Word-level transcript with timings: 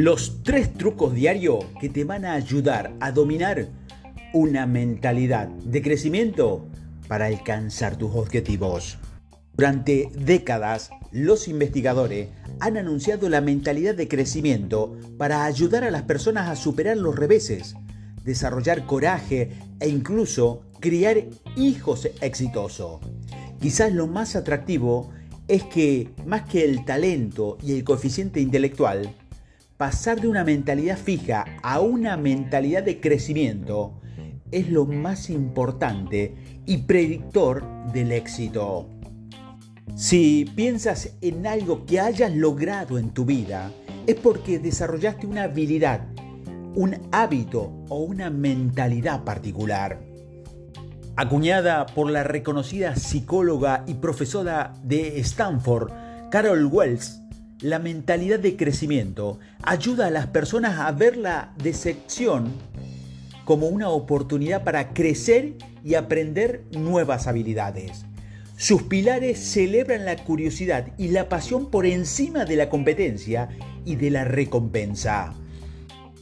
Los 0.00 0.44
tres 0.44 0.72
trucos 0.74 1.12
diarios 1.12 1.64
que 1.80 1.88
te 1.88 2.04
van 2.04 2.24
a 2.24 2.34
ayudar 2.34 2.92
a 3.00 3.10
dominar 3.10 3.66
una 4.32 4.64
mentalidad 4.64 5.48
de 5.48 5.82
crecimiento 5.82 6.68
para 7.08 7.26
alcanzar 7.26 7.96
tus 7.96 8.14
objetivos. 8.14 8.96
Durante 9.56 10.08
décadas, 10.14 10.90
los 11.10 11.48
investigadores 11.48 12.28
han 12.60 12.76
anunciado 12.76 13.28
la 13.28 13.40
mentalidad 13.40 13.96
de 13.96 14.06
crecimiento 14.06 14.96
para 15.16 15.44
ayudar 15.44 15.82
a 15.82 15.90
las 15.90 16.02
personas 16.02 16.48
a 16.48 16.54
superar 16.54 16.96
los 16.96 17.16
reveses, 17.16 17.74
desarrollar 18.22 18.86
coraje 18.86 19.50
e 19.80 19.88
incluso 19.88 20.62
criar 20.78 21.24
hijos 21.56 22.08
exitosos. 22.20 23.00
Quizás 23.60 23.92
lo 23.92 24.06
más 24.06 24.36
atractivo 24.36 25.10
es 25.48 25.64
que, 25.64 26.12
más 26.24 26.42
que 26.42 26.64
el 26.64 26.84
talento 26.84 27.58
y 27.64 27.72
el 27.72 27.82
coeficiente 27.82 28.40
intelectual, 28.40 29.12
pasar 29.78 30.20
de 30.20 30.28
una 30.28 30.44
mentalidad 30.44 30.98
fija 30.98 31.44
a 31.62 31.80
una 31.80 32.16
mentalidad 32.16 32.82
de 32.82 33.00
crecimiento 33.00 34.00
es 34.50 34.68
lo 34.70 34.86
más 34.86 35.30
importante 35.30 36.34
y 36.66 36.78
predictor 36.78 37.64
del 37.92 38.12
éxito. 38.12 38.88
Si 39.94 40.46
piensas 40.56 41.16
en 41.20 41.46
algo 41.46 41.86
que 41.86 42.00
hayas 42.00 42.34
logrado 42.34 42.98
en 42.98 43.10
tu 43.10 43.24
vida, 43.24 43.70
es 44.06 44.16
porque 44.16 44.58
desarrollaste 44.58 45.26
una 45.26 45.44
habilidad, 45.44 46.08
un 46.74 46.96
hábito 47.12 47.72
o 47.88 48.00
una 48.00 48.30
mentalidad 48.30 49.22
particular. 49.22 50.00
Acuñada 51.14 51.86
por 51.86 52.10
la 52.10 52.24
reconocida 52.24 52.96
psicóloga 52.96 53.84
y 53.86 53.94
profesora 53.94 54.74
de 54.82 55.20
Stanford, 55.20 55.92
Carol 56.30 56.66
Wells, 56.66 57.20
la 57.60 57.78
mentalidad 57.78 58.38
de 58.38 58.56
crecimiento 58.56 59.40
ayuda 59.62 60.06
a 60.06 60.10
las 60.10 60.28
personas 60.28 60.78
a 60.78 60.92
ver 60.92 61.16
la 61.16 61.54
decepción 61.62 62.52
como 63.44 63.66
una 63.68 63.88
oportunidad 63.88 64.62
para 64.62 64.92
crecer 64.92 65.54
y 65.82 65.94
aprender 65.94 66.64
nuevas 66.70 67.26
habilidades. 67.26 68.04
Sus 68.56 68.82
pilares 68.82 69.38
celebran 69.38 70.04
la 70.04 70.16
curiosidad 70.16 70.88
y 70.98 71.08
la 71.08 71.28
pasión 71.28 71.70
por 71.70 71.86
encima 71.86 72.44
de 72.44 72.56
la 72.56 72.68
competencia 72.68 73.48
y 73.84 73.96
de 73.96 74.10
la 74.10 74.24
recompensa. 74.24 75.34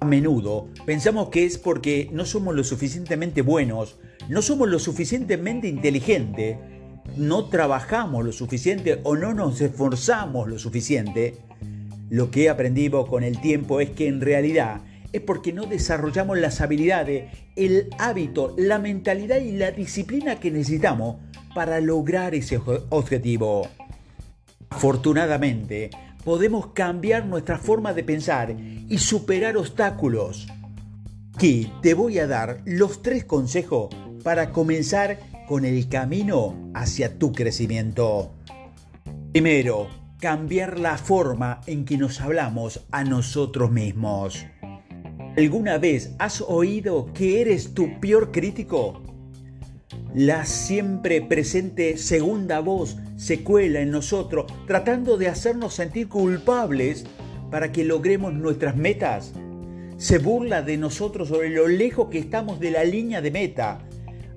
A 0.00 0.04
menudo 0.04 0.68
pensamos 0.84 1.28
que 1.28 1.44
es 1.44 1.58
porque 1.58 2.08
no 2.12 2.24
somos 2.26 2.54
lo 2.54 2.64
suficientemente 2.64 3.42
buenos, 3.42 3.98
no 4.28 4.42
somos 4.42 4.68
lo 4.68 4.78
suficientemente 4.78 5.68
inteligentes, 5.68 6.56
no 7.16 7.46
trabajamos 7.46 8.24
lo 8.24 8.32
suficiente 8.32 9.00
o 9.04 9.16
no 9.16 9.34
nos 9.34 9.60
esforzamos 9.60 10.48
lo 10.48 10.58
suficiente. 10.58 11.36
Lo 12.10 12.30
que 12.30 12.44
he 12.44 12.48
aprendido 12.48 13.06
con 13.06 13.24
el 13.24 13.40
tiempo 13.40 13.80
es 13.80 13.90
que 13.90 14.08
en 14.08 14.20
realidad 14.20 14.82
es 15.12 15.20
porque 15.20 15.52
no 15.52 15.66
desarrollamos 15.66 16.38
las 16.38 16.60
habilidades, 16.60 17.30
el 17.56 17.90
hábito, 17.98 18.54
la 18.56 18.78
mentalidad 18.78 19.38
y 19.38 19.52
la 19.52 19.70
disciplina 19.70 20.40
que 20.40 20.50
necesitamos 20.50 21.16
para 21.54 21.80
lograr 21.80 22.34
ese 22.34 22.60
objetivo. 22.88 23.68
Afortunadamente, 24.70 25.90
podemos 26.24 26.68
cambiar 26.68 27.26
nuestra 27.26 27.58
forma 27.58 27.92
de 27.92 28.04
pensar 28.04 28.56
y 28.88 28.98
superar 28.98 29.56
obstáculos. 29.56 30.48
Aquí 31.34 31.70
te 31.82 31.94
voy 31.94 32.18
a 32.18 32.26
dar 32.26 32.62
los 32.64 33.02
tres 33.02 33.24
consejos 33.24 33.94
para 34.22 34.50
comenzar 34.50 35.18
con 35.46 35.64
el 35.64 35.88
camino 35.88 36.70
hacia 36.74 37.18
tu 37.18 37.32
crecimiento. 37.32 38.32
Primero, 39.32 39.88
cambiar 40.18 40.78
la 40.78 40.98
forma 40.98 41.60
en 41.66 41.84
que 41.84 41.98
nos 41.98 42.20
hablamos 42.20 42.84
a 42.90 43.04
nosotros 43.04 43.70
mismos. 43.70 44.46
¿Alguna 45.36 45.78
vez 45.78 46.14
has 46.18 46.42
oído 46.42 47.12
que 47.14 47.40
eres 47.40 47.74
tu 47.74 47.98
peor 48.00 48.30
crítico? 48.30 49.02
La 50.14 50.44
siempre 50.44 51.22
presente 51.22 51.96
segunda 51.96 52.60
voz 52.60 52.98
se 53.16 53.42
cuela 53.42 53.80
en 53.80 53.90
nosotros 53.90 54.44
tratando 54.66 55.16
de 55.16 55.28
hacernos 55.28 55.74
sentir 55.74 56.08
culpables 56.08 57.06
para 57.50 57.72
que 57.72 57.84
logremos 57.84 58.34
nuestras 58.34 58.76
metas. 58.76 59.32
Se 59.96 60.18
burla 60.18 60.62
de 60.62 60.76
nosotros 60.76 61.28
sobre 61.28 61.48
lo 61.48 61.66
lejos 61.66 62.08
que 62.10 62.18
estamos 62.18 62.60
de 62.60 62.70
la 62.70 62.84
línea 62.84 63.22
de 63.22 63.30
meta. 63.30 63.78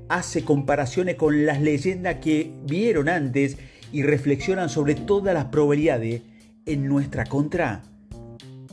Hace 0.07 0.43
comparaciones 0.43 1.15
con 1.15 1.45
las 1.45 1.61
leyendas 1.61 2.15
que 2.15 2.53
vieron 2.63 3.09
antes 3.09 3.57
y 3.91 4.03
reflexionan 4.03 4.69
sobre 4.69 4.95
todas 4.95 5.33
las 5.33 5.45
probabilidades 5.45 6.21
en 6.65 6.87
nuestra 6.87 7.25
contra. 7.25 7.83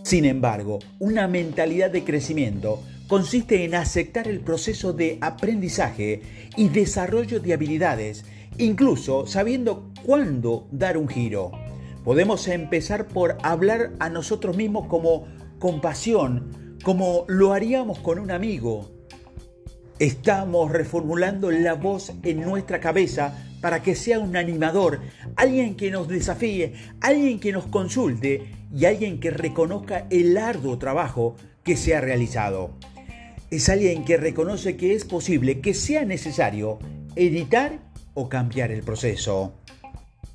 Sin 0.03 0.25
embargo, 0.25 0.81
una 0.99 1.29
mentalidad 1.29 1.91
de 1.91 2.05
crecimiento 2.05 2.83
consiste 3.07 3.65
en 3.65 3.75
aceptar 3.75 4.27
el 4.27 4.41
proceso 4.41 4.93
de 4.93 5.19
aprendizaje 5.21 6.23
y 6.57 6.69
desarrollo 6.69 7.41
de 7.41 7.53
habilidades, 7.53 8.25
incluso 8.59 9.27
sabiendo 9.27 9.91
cuándo 10.05 10.67
dar 10.71 10.97
un 10.97 11.09
giro. 11.09 11.53
Podemos 12.05 12.49
empezar 12.49 13.07
por 13.07 13.39
hablar 13.43 13.93
a 14.01 14.09
nosotros 14.09 14.57
mismos 14.57 14.89
como 14.89 15.27
compasión, 15.59 16.79
como 16.83 17.25
lo 17.29 17.53
haríamos 17.53 18.01
con 18.01 18.19
un 18.19 18.31
amigo. 18.31 18.92
Estamos 20.03 20.73
reformulando 20.73 21.53
la 21.53 21.75
voz 21.75 22.13
en 22.25 22.41
nuestra 22.41 22.81
cabeza 22.81 23.39
para 23.61 23.85
que 23.85 23.95
sea 23.95 24.19
un 24.19 24.35
animador, 24.37 24.99
alguien 25.37 25.77
que 25.77 25.93
nos 25.93 26.09
desafíe, 26.09 26.73
alguien 27.01 27.39
que 27.39 27.53
nos 27.53 27.67
consulte 27.69 28.51
y 28.75 28.85
alguien 28.87 29.21
que 29.21 29.31
reconozca 29.31 30.09
el 30.11 30.37
arduo 30.37 30.77
trabajo 30.77 31.37
que 31.63 31.77
se 31.77 31.95
ha 31.95 32.01
realizado 32.01 32.75
es 33.53 33.69
alguien 33.69 34.05
que 34.05 34.17
reconoce 34.17 34.77
que 34.77 34.95
es 34.95 35.05
posible, 35.05 35.61
que 35.61 35.73
sea 35.73 36.05
necesario 36.05 36.81
editar 37.15 37.79
o 38.15 38.29
cambiar 38.29 38.73
el 38.73 38.83
proceso. 38.83 39.53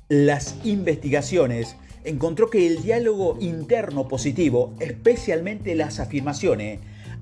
Las 0.08 0.56
investigaciones 0.64 1.76
encontró 2.04 2.48
que 2.48 2.66
el 2.66 2.80
diálogo 2.80 3.36
interno 3.38 4.08
positivo, 4.08 4.72
especialmente 4.80 5.74
las 5.74 5.98
afirmaciones, 6.00 6.78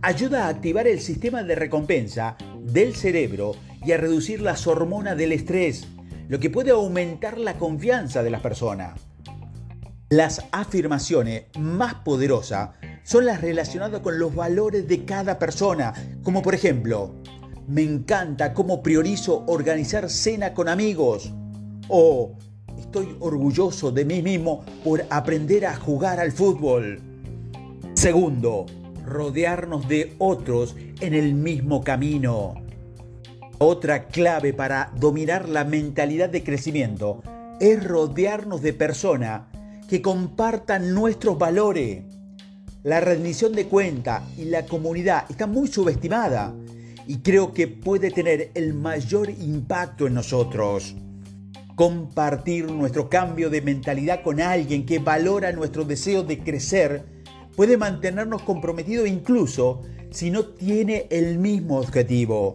ayuda 0.06 0.46
a 0.46 0.50
activar 0.50 0.86
el 0.86 1.00
sistema 1.00 1.42
de 1.42 1.56
recompensa 1.56 2.36
del 2.60 2.94
cerebro 2.94 3.56
y 3.84 3.90
a 3.90 3.96
reducir 3.96 4.40
las 4.40 4.68
hormonas 4.68 5.16
del 5.16 5.32
estrés, 5.32 5.88
lo 6.28 6.38
que 6.38 6.48
puede 6.48 6.70
aumentar 6.70 7.38
la 7.38 7.58
confianza 7.58 8.22
de 8.22 8.30
la 8.30 8.40
persona. 8.40 8.94
Las 10.08 10.44
afirmaciones 10.52 11.46
más 11.58 11.94
poderosas 11.94 12.70
son 13.02 13.24
las 13.24 13.40
relacionadas 13.40 14.00
con 14.00 14.20
los 14.20 14.32
valores 14.32 14.86
de 14.86 15.04
cada 15.04 15.40
persona, 15.40 15.92
como 16.22 16.40
por 16.40 16.54
ejemplo, 16.54 17.16
me 17.66 17.82
encanta 17.82 18.54
cómo 18.54 18.84
priorizo 18.84 19.42
organizar 19.48 20.08
cena 20.08 20.54
con 20.54 20.68
amigos 20.68 21.32
o 21.88 22.36
estoy 22.78 23.16
orgulloso 23.18 23.90
de 23.90 24.04
mí 24.04 24.22
mismo 24.22 24.64
por 24.84 25.04
aprender 25.10 25.66
a 25.66 25.74
jugar 25.74 26.20
al 26.20 26.30
fútbol. 26.30 27.00
Segundo, 27.94 28.66
rodearnos 29.06 29.88
de 29.88 30.14
otros 30.18 30.76
en 31.00 31.14
el 31.14 31.34
mismo 31.34 31.82
camino. 31.82 32.54
Otra 33.58 34.08
clave 34.08 34.52
para 34.52 34.92
dominar 34.96 35.48
la 35.48 35.64
mentalidad 35.64 36.28
de 36.28 36.44
crecimiento 36.44 37.22
es 37.58 37.82
rodearnos 37.82 38.60
de 38.60 38.74
personas 38.74 39.42
que 39.88 40.02
compartan 40.02 40.92
nuestros 40.92 41.38
valores. 41.38 42.04
La 42.82 43.00
rendición 43.00 43.52
de 43.52 43.66
cuenta 43.66 44.22
y 44.36 44.44
la 44.44 44.66
comunidad 44.66 45.24
está 45.30 45.46
muy 45.46 45.68
subestimada 45.68 46.54
y 47.06 47.18
creo 47.18 47.54
que 47.54 47.68
puede 47.68 48.10
tener 48.10 48.50
el 48.54 48.74
mayor 48.74 49.30
impacto 49.30 50.06
en 50.06 50.14
nosotros. 50.14 50.94
Compartir 51.76 52.70
nuestro 52.70 53.08
cambio 53.08 53.48
de 53.48 53.62
mentalidad 53.62 54.22
con 54.22 54.40
alguien 54.40 54.84
que 54.84 54.98
valora 54.98 55.52
nuestro 55.52 55.84
deseo 55.84 56.22
de 56.24 56.40
crecer 56.40 57.15
puede 57.56 57.78
mantenernos 57.78 58.42
comprometidos 58.42 59.08
incluso 59.08 59.82
si 60.10 60.30
no 60.30 60.44
tiene 60.44 61.06
el 61.10 61.38
mismo 61.38 61.78
objetivo. 61.78 62.54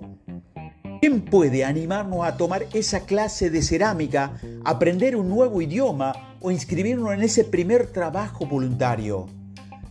¿Quién 1.01 1.21
puede 1.21 1.65
animarnos 1.65 2.23
a 2.23 2.37
tomar 2.37 2.67
esa 2.73 3.01
clase 3.01 3.49
de 3.49 3.63
cerámica, 3.63 4.39
aprender 4.63 5.15
un 5.15 5.29
nuevo 5.29 5.59
idioma 5.61 6.37
o 6.39 6.51
inscribirnos 6.51 7.11
en 7.13 7.23
ese 7.23 7.43
primer 7.43 7.87
trabajo 7.87 8.45
voluntario? 8.45 9.27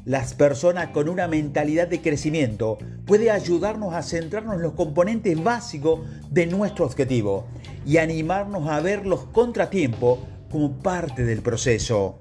Las 0.05 0.35
personas 0.35 0.91
con 0.91 1.09
una 1.09 1.27
mentalidad 1.27 1.89
de 1.89 2.01
crecimiento 2.01 2.79
puede 3.05 3.31
ayudarnos 3.31 3.93
a 3.93 4.03
centrarnos 4.03 4.55
en 4.55 4.63
los 4.63 4.73
componentes 4.75 5.43
básicos 5.43 6.01
de 6.31 6.47
nuestro 6.47 6.87
objetivo 6.87 7.47
y 7.85 7.97
animarnos 7.97 8.69
a 8.69 8.81
ver 8.81 9.05
los 9.05 9.25
contratiempos 9.25 10.21
como 10.51 10.79
parte 10.79 11.25
del 11.25 11.43
proceso. 11.43 12.21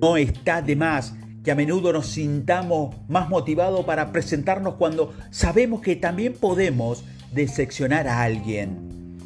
No 0.00 0.16
está 0.16 0.62
de 0.62 0.76
más 0.76 1.14
que 1.48 1.52
a 1.52 1.54
menudo 1.54 1.94
nos 1.94 2.08
sintamos 2.08 2.94
más 3.08 3.30
motivados 3.30 3.82
para 3.86 4.12
presentarnos 4.12 4.74
cuando 4.74 5.14
sabemos 5.30 5.80
que 5.80 5.96
también 5.96 6.34
podemos 6.34 7.04
decepcionar 7.32 8.06
a 8.06 8.20
alguien. 8.20 9.16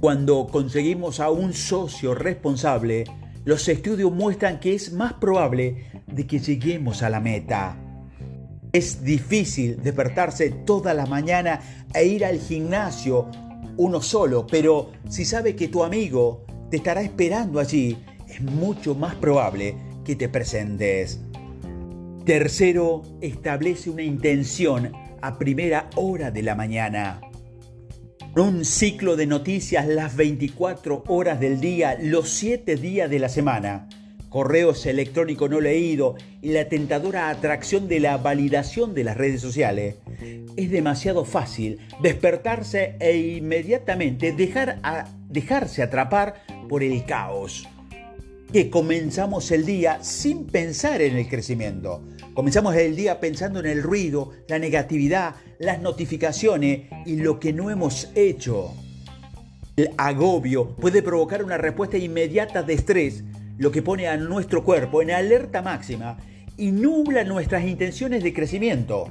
Cuando 0.00 0.48
conseguimos 0.48 1.20
a 1.20 1.30
un 1.30 1.52
socio 1.52 2.16
responsable, 2.16 3.04
los 3.44 3.68
estudios 3.68 4.10
muestran 4.10 4.58
que 4.58 4.74
es 4.74 4.92
más 4.92 5.12
probable 5.12 5.84
de 6.08 6.26
que 6.26 6.40
lleguemos 6.40 7.04
a 7.04 7.10
la 7.10 7.20
meta. 7.20 7.76
Es 8.72 9.04
difícil 9.04 9.80
despertarse 9.84 10.50
toda 10.50 10.94
la 10.94 11.06
mañana 11.06 11.60
e 11.94 12.04
ir 12.06 12.24
al 12.24 12.40
gimnasio 12.40 13.30
uno 13.76 14.02
solo, 14.02 14.48
pero 14.48 14.90
si 15.08 15.24
sabe 15.24 15.54
que 15.54 15.68
tu 15.68 15.84
amigo 15.84 16.44
te 16.72 16.78
estará 16.78 17.02
esperando 17.02 17.60
allí, 17.60 17.98
es 18.28 18.40
mucho 18.40 18.96
más 18.96 19.14
probable 19.14 19.76
que 20.04 20.16
te 20.16 20.28
presentes. 20.28 21.20
Tercero, 22.24 23.02
establece 23.20 23.90
una 23.90 24.02
intención 24.02 24.92
a 25.20 25.38
primera 25.38 25.90
hora 25.96 26.30
de 26.30 26.42
la 26.42 26.54
mañana. 26.54 27.20
Un 28.36 28.64
ciclo 28.64 29.16
de 29.16 29.26
noticias 29.26 29.88
las 29.88 30.14
24 30.14 31.02
horas 31.08 31.40
del 31.40 31.60
día, 31.60 31.98
los 32.00 32.28
7 32.30 32.76
días 32.76 33.10
de 33.10 33.18
la 33.18 33.28
semana. 33.28 33.88
Correos 34.28 34.86
electrónicos 34.86 35.50
no 35.50 35.60
leídos 35.60 36.22
y 36.40 36.52
la 36.52 36.68
tentadora 36.68 37.28
atracción 37.28 37.88
de 37.88 37.98
la 37.98 38.18
validación 38.18 38.94
de 38.94 39.02
las 39.02 39.16
redes 39.16 39.40
sociales. 39.40 39.96
Es 40.56 40.70
demasiado 40.70 41.24
fácil 41.24 41.80
despertarse 42.00 42.94
e 43.00 43.16
inmediatamente 43.16 44.30
dejar 44.30 44.78
a, 44.84 45.08
dejarse 45.28 45.82
atrapar 45.82 46.44
por 46.68 46.84
el 46.84 47.04
caos 47.04 47.66
que 48.52 48.68
comenzamos 48.68 49.50
el 49.50 49.64
día 49.64 50.02
sin 50.02 50.44
pensar 50.44 51.00
en 51.00 51.16
el 51.16 51.26
crecimiento. 51.26 52.02
Comenzamos 52.34 52.76
el 52.76 52.94
día 52.94 53.18
pensando 53.18 53.60
en 53.60 53.66
el 53.66 53.82
ruido, 53.82 54.32
la 54.46 54.58
negatividad, 54.58 55.36
las 55.58 55.80
notificaciones 55.80 56.82
y 57.06 57.16
lo 57.16 57.40
que 57.40 57.54
no 57.54 57.70
hemos 57.70 58.10
hecho. 58.14 58.74
El 59.74 59.90
agobio 59.96 60.76
puede 60.76 61.02
provocar 61.02 61.42
una 61.42 61.56
respuesta 61.56 61.96
inmediata 61.96 62.62
de 62.62 62.74
estrés, 62.74 63.24
lo 63.56 63.70
que 63.70 63.80
pone 63.80 64.06
a 64.06 64.18
nuestro 64.18 64.64
cuerpo 64.64 65.00
en 65.00 65.12
alerta 65.12 65.62
máxima 65.62 66.18
y 66.58 66.72
nubla 66.72 67.24
nuestras 67.24 67.64
intenciones 67.64 68.22
de 68.22 68.34
crecimiento. 68.34 69.08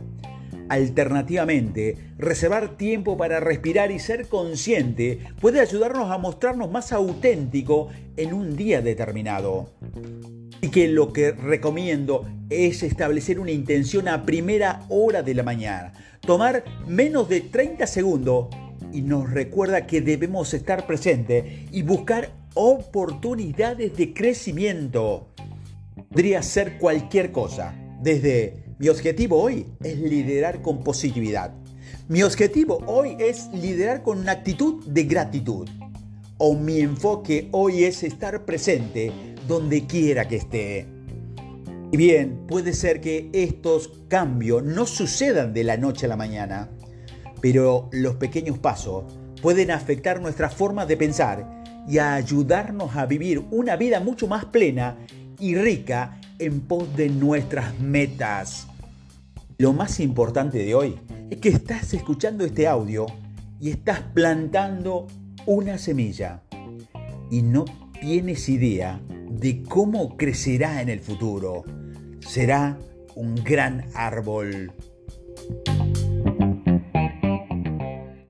Alternativamente, 0.71 1.97
reservar 2.17 2.77
tiempo 2.77 3.17
para 3.17 3.41
respirar 3.41 3.91
y 3.91 3.99
ser 3.99 4.29
consciente 4.29 5.19
puede 5.41 5.59
ayudarnos 5.59 6.09
a 6.09 6.17
mostrarnos 6.17 6.71
más 6.71 6.93
auténtico 6.93 7.89
en 8.15 8.31
un 8.31 8.55
día 8.55 8.81
determinado. 8.81 9.69
Y 10.61 10.69
que 10.69 10.87
lo 10.87 11.11
que 11.11 11.33
recomiendo 11.33 12.25
es 12.49 12.83
establecer 12.83 13.37
una 13.37 13.51
intención 13.51 14.07
a 14.07 14.25
primera 14.25 14.85
hora 14.87 15.23
de 15.23 15.33
la 15.33 15.43
mañana, 15.43 15.91
tomar 16.21 16.63
menos 16.87 17.27
de 17.27 17.41
30 17.41 17.85
segundos 17.85 18.47
y 18.93 19.01
nos 19.01 19.29
recuerda 19.29 19.85
que 19.85 19.99
debemos 19.99 20.53
estar 20.53 20.87
presentes 20.87 21.69
y 21.69 21.81
buscar 21.81 22.31
oportunidades 22.53 23.97
de 23.97 24.13
crecimiento. 24.13 25.27
Podría 26.07 26.41
ser 26.41 26.77
cualquier 26.77 27.33
cosa, 27.33 27.75
desde 28.01 28.70
mi 28.81 28.89
objetivo 28.89 29.39
hoy 29.39 29.67
es 29.83 29.99
liderar 29.99 30.63
con 30.63 30.83
positividad. 30.83 31.53
Mi 32.07 32.23
objetivo 32.23 32.81
hoy 32.87 33.15
es 33.19 33.47
liderar 33.53 34.01
con 34.01 34.17
una 34.17 34.31
actitud 34.31 34.83
de 34.87 35.03
gratitud. 35.03 35.69
O 36.39 36.55
mi 36.55 36.79
enfoque 36.79 37.47
hoy 37.51 37.83
es 37.83 38.01
estar 38.01 38.43
presente 38.43 39.11
donde 39.47 39.85
quiera 39.85 40.27
que 40.27 40.37
esté. 40.37 40.87
Y 41.91 41.97
bien, 41.97 42.47
puede 42.47 42.73
ser 42.73 43.01
que 43.01 43.29
estos 43.33 43.91
cambios 44.07 44.63
no 44.63 44.87
sucedan 44.87 45.53
de 45.53 45.63
la 45.63 45.77
noche 45.77 46.07
a 46.07 46.09
la 46.09 46.17
mañana, 46.17 46.71
pero 47.39 47.87
los 47.91 48.15
pequeños 48.15 48.57
pasos 48.57 49.03
pueden 49.43 49.69
afectar 49.69 50.19
nuestra 50.19 50.49
forma 50.49 50.87
de 50.87 50.97
pensar 50.97 51.63
y 51.87 51.99
ayudarnos 51.99 52.95
a 52.95 53.05
vivir 53.05 53.45
una 53.51 53.75
vida 53.75 53.99
mucho 53.99 54.25
más 54.25 54.45
plena 54.45 54.97
y 55.39 55.53
rica 55.53 56.19
en 56.39 56.61
pos 56.61 56.95
de 56.95 57.09
nuestras 57.09 57.79
metas. 57.79 58.67
Lo 59.61 59.73
más 59.73 59.99
importante 59.99 60.57
de 60.57 60.73
hoy 60.73 60.99
es 61.29 61.37
que 61.37 61.49
estás 61.49 61.93
escuchando 61.93 62.43
este 62.43 62.67
audio 62.67 63.05
y 63.59 63.69
estás 63.69 64.01
plantando 64.01 65.05
una 65.45 65.77
semilla 65.77 66.41
y 67.29 67.43
no 67.43 67.65
tienes 67.99 68.49
idea 68.49 68.99
de 69.29 69.61
cómo 69.61 70.17
crecerá 70.17 70.81
en 70.81 70.89
el 70.89 70.99
futuro. 70.99 71.63
Será 72.21 72.79
un 73.13 73.35
gran 73.35 73.85
árbol. 73.93 74.71